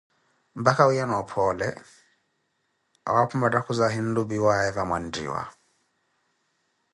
mpakha 0.59 0.83
wiiyana 0.89 1.15
ophoole, 1.21 1.69
awaapho 3.07 3.35
mattakhuzi 3.41 3.81
ahinlupiwaaye 3.85 4.69
vamwanttiwa. 4.75 5.41